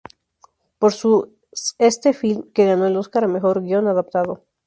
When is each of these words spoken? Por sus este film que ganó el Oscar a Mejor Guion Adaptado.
Por 0.79 0.93
sus 0.93 1.25
este 1.77 2.13
film 2.13 2.51
que 2.55 2.65
ganó 2.65 2.87
el 2.87 2.97
Oscar 2.97 3.25
a 3.25 3.27
Mejor 3.27 3.61
Guion 3.61 3.85
Adaptado. 3.85 4.45